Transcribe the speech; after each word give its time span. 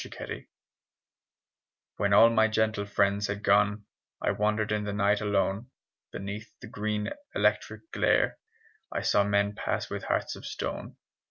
IDEAL 0.03 0.45
When 1.97 2.11
all 2.11 2.31
my 2.31 2.47
gentle 2.47 2.87
friends 2.87 3.27
had 3.27 3.43
gone 3.43 3.85
I 4.19 4.31
wandered 4.31 4.71
in 4.71 4.83
the 4.83 4.93
night 4.93 5.21
alone: 5.21 5.69
Beneath 6.11 6.51
the 6.59 6.65
green 6.65 7.11
electric 7.35 7.81
glare 7.91 8.39
I 8.91 9.01
saw 9.01 9.23
men 9.23 9.53
pass 9.53 9.91
with 9.91 10.05
hearts 10.05 10.35
of 10.35 10.43
stone. 10.43 10.95